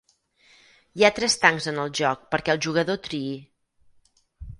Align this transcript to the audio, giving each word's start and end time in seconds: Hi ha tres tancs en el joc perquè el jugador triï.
Hi 0.99 1.03
ha 1.03 1.11
tres 1.19 1.35
tancs 1.43 1.67
en 1.71 1.77
el 1.83 1.91
joc 1.99 2.23
perquè 2.37 2.55
el 2.57 2.61
jugador 2.67 2.99
triï. 3.09 3.29